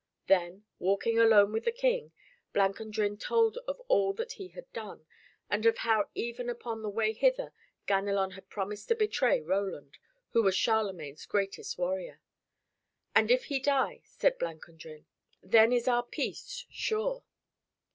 [0.25, 2.11] Then, walking alone with the King,
[2.55, 5.05] Blancandrin told of all that he had done,
[5.47, 7.53] and of how even upon the way hither,
[7.87, 9.99] Ganelon had promised to betray Roland,
[10.31, 12.19] who was Charlemagne's greatest warrior.
[13.13, 15.05] "And if he die," said Blancandrin,
[15.43, 17.23] "then is our peace sure."